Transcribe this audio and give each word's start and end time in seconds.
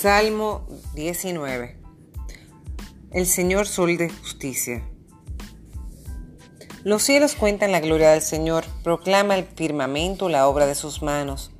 Salmo 0.00 0.66
19. 0.94 1.76
El 3.12 3.26
Señor 3.26 3.66
Sol 3.66 3.98
de 3.98 4.08
Justicia. 4.08 4.82
Los 6.84 7.02
cielos 7.02 7.34
cuentan 7.34 7.70
la 7.70 7.80
gloria 7.80 8.12
del 8.12 8.22
Señor, 8.22 8.64
proclama 8.82 9.36
el 9.36 9.44
firmamento 9.44 10.30
la 10.30 10.48
obra 10.48 10.64
de 10.64 10.74
sus 10.74 11.02
manos. 11.02 11.50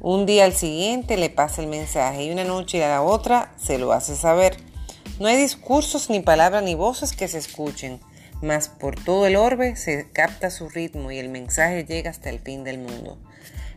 Un 0.00 0.24
día 0.24 0.46
al 0.46 0.54
siguiente 0.54 1.18
le 1.18 1.28
pasa 1.28 1.60
el 1.60 1.68
mensaje 1.68 2.24
y 2.24 2.30
una 2.30 2.44
noche 2.44 2.82
a 2.82 2.88
la 2.88 3.02
otra 3.02 3.52
se 3.58 3.76
lo 3.76 3.92
hace 3.92 4.16
saber. 4.16 4.56
No 5.20 5.26
hay 5.28 5.36
discursos, 5.36 6.08
ni 6.08 6.20
palabras, 6.20 6.62
ni 6.62 6.74
voces 6.74 7.12
que 7.12 7.28
se 7.28 7.36
escuchen, 7.36 8.00
mas 8.40 8.70
por 8.70 8.94
todo 8.94 9.26
el 9.26 9.36
orbe 9.36 9.76
se 9.76 10.10
capta 10.12 10.48
su 10.48 10.70
ritmo 10.70 11.10
y 11.10 11.18
el 11.18 11.28
mensaje 11.28 11.84
llega 11.84 12.10
hasta 12.10 12.30
el 12.30 12.40
fin 12.40 12.64
del 12.64 12.78
mundo. 12.78 13.18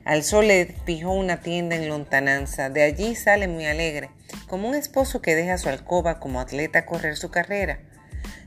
Al 0.06 0.24
sol 0.24 0.48
le 0.48 0.68
fijó 0.86 1.14
una 1.14 1.42
tienda 1.42 1.76
en 1.76 1.90
lontananza, 1.90 2.70
de 2.70 2.84
allí 2.84 3.16
sale 3.16 3.48
muy 3.48 3.66
alegre, 3.66 4.12
como 4.48 4.70
un 4.70 4.76
esposo 4.76 5.20
que 5.20 5.34
deja 5.34 5.58
su 5.58 5.68
alcoba 5.68 6.20
como 6.20 6.40
atleta 6.40 6.86
correr 6.86 7.18
su 7.18 7.32
carrera. 7.32 7.80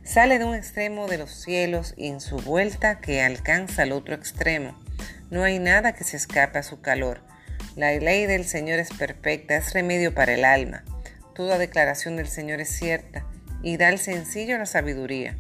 Sale 0.04 0.38
de 0.38 0.44
un 0.44 0.54
extremo 0.54 1.08
de 1.08 1.18
los 1.18 1.32
cielos 1.32 1.94
y 1.96 2.06
en 2.06 2.20
su 2.20 2.36
vuelta 2.36 3.00
que 3.00 3.22
alcanza 3.22 3.82
al 3.82 3.90
otro 3.90 4.14
extremo. 4.14 4.78
No 5.30 5.42
hay 5.42 5.58
nada 5.58 5.94
que 5.94 6.04
se 6.04 6.16
escape 6.16 6.60
a 6.60 6.62
su 6.62 6.80
calor. 6.80 7.22
La 7.74 7.90
ley 7.90 8.26
del 8.26 8.44
Señor 8.44 8.78
es 8.78 8.90
perfecta, 8.90 9.56
es 9.56 9.72
remedio 9.74 10.14
para 10.14 10.34
el 10.34 10.44
alma. 10.44 10.84
Toda 11.34 11.58
declaración 11.58 12.14
del 12.14 12.28
Señor 12.28 12.60
es 12.60 12.68
cierta 12.68 13.26
y 13.64 13.78
da 13.78 13.88
al 13.88 13.98
sencillo 13.98 14.56
la 14.58 14.66
sabiduría. 14.66 15.36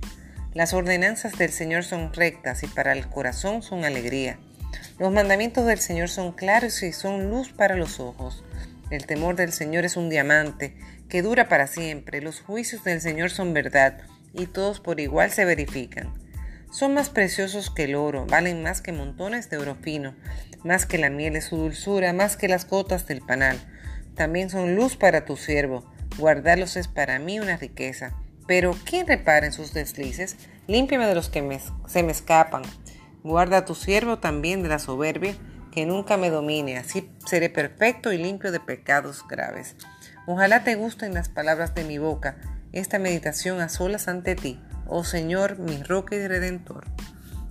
Las 0.52 0.74
ordenanzas 0.74 1.38
del 1.38 1.52
Señor 1.52 1.84
son 1.84 2.12
rectas 2.12 2.64
y 2.64 2.66
para 2.66 2.92
el 2.92 3.08
corazón 3.08 3.62
son 3.62 3.84
alegría. 3.84 4.40
Los 4.98 5.12
mandamientos 5.12 5.64
del 5.64 5.78
Señor 5.78 6.08
son 6.08 6.32
claros 6.32 6.82
y 6.82 6.92
son 6.92 7.30
luz 7.30 7.52
para 7.52 7.76
los 7.76 8.00
ojos. 8.00 8.42
El 8.90 9.06
temor 9.06 9.36
del 9.36 9.52
Señor 9.52 9.84
es 9.84 9.96
un 9.96 10.10
diamante 10.10 10.74
que 11.08 11.22
dura 11.22 11.48
para 11.48 11.68
siempre. 11.68 12.20
Los 12.20 12.40
juicios 12.40 12.82
del 12.82 13.00
Señor 13.00 13.30
son 13.30 13.54
verdad 13.54 13.98
y 14.32 14.46
todos 14.46 14.80
por 14.80 14.98
igual 14.98 15.30
se 15.30 15.44
verifican. 15.44 16.12
Son 16.72 16.94
más 16.94 17.10
preciosos 17.10 17.70
que 17.70 17.84
el 17.84 17.94
oro, 17.94 18.26
valen 18.26 18.62
más 18.62 18.80
que 18.80 18.92
montones 18.92 19.48
de 19.50 19.58
oro 19.58 19.76
fino, 19.76 20.14
más 20.64 20.84
que 20.84 20.98
la 20.98 21.10
miel 21.10 21.34
de 21.34 21.42
su 21.42 21.56
dulzura, 21.56 22.12
más 22.12 22.36
que 22.36 22.48
las 22.48 22.68
gotas 22.68 23.06
del 23.06 23.20
panal. 23.20 23.56
También 24.16 24.50
son 24.50 24.74
luz 24.74 24.96
para 24.96 25.24
tu 25.24 25.36
siervo, 25.36 25.90
guardarlos 26.18 26.76
es 26.76 26.88
para 26.88 27.20
mí 27.20 27.38
una 27.38 27.56
riqueza. 27.56 28.14
Pero 28.48 28.76
¿quién 28.84 29.06
repara 29.06 29.46
en 29.46 29.52
sus 29.52 29.72
deslices? 29.72 30.36
Límpiame 30.66 31.06
de 31.06 31.14
los 31.14 31.28
que 31.28 31.60
se 31.86 32.02
me 32.02 32.12
escapan. 32.12 32.62
Guarda 33.22 33.58
a 33.58 33.64
tu 33.64 33.74
siervo 33.74 34.18
también 34.18 34.62
de 34.62 34.68
la 34.68 34.78
soberbia, 34.78 35.34
que 35.72 35.86
nunca 35.86 36.16
me 36.16 36.30
domine, 36.30 36.78
así 36.78 37.10
seré 37.26 37.50
perfecto 37.50 38.12
y 38.12 38.18
limpio 38.18 38.52
de 38.52 38.60
pecados 38.60 39.24
graves. 39.28 39.76
Ojalá 40.26 40.64
te 40.64 40.74
gusten 40.74 41.14
las 41.14 41.28
palabras 41.28 41.74
de 41.74 41.84
mi 41.84 41.98
boca, 41.98 42.36
esta 42.72 42.98
meditación 42.98 43.60
a 43.60 43.68
solas 43.68 44.08
ante 44.08 44.34
ti, 44.34 44.60
oh 44.86 45.04
Señor, 45.04 45.58
mi 45.58 45.82
roca 45.82 46.16
y 46.16 46.26
redentor. 46.26 46.86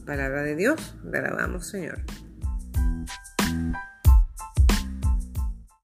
Palabra 0.06 0.44
de 0.44 0.56
Dios, 0.56 0.96
le 1.04 1.20
alabamos 1.20 1.68
Señor. 1.68 2.04